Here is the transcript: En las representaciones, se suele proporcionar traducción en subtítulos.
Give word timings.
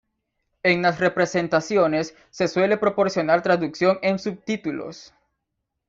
En 0.63 0.81
las 0.81 0.99
representaciones, 0.99 2.15
se 2.31 2.47
suele 2.47 2.77
proporcionar 2.77 3.43
traducción 3.43 3.99
en 4.01 4.17
subtítulos. 4.17 5.13